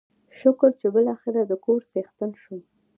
شکر 0.39 0.69
چې 0.79 0.87
بلاخره 0.95 1.41
دکور 1.51 1.79
څښتن 1.89 2.31
شوم. 2.41 2.61